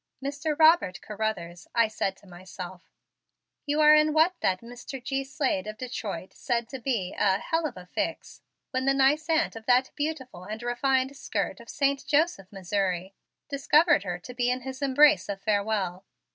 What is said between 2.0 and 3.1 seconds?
to myself,